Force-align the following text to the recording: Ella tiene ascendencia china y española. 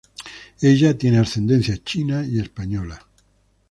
Ella 0.63 0.97
tiene 0.97 1.19
ascendencia 1.19 1.77
china 1.83 2.25
y 2.25 2.39
española. 2.39 2.99